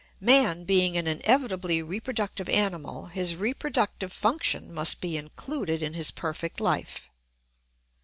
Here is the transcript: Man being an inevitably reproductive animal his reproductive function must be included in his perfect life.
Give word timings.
Man 0.19 0.63
being 0.63 0.97
an 0.97 1.05
inevitably 1.05 1.83
reproductive 1.83 2.49
animal 2.49 3.05
his 3.05 3.35
reproductive 3.35 4.11
function 4.11 4.73
must 4.73 4.99
be 4.99 5.15
included 5.15 5.83
in 5.83 5.93
his 5.93 6.09
perfect 6.09 6.59
life. 6.59 7.07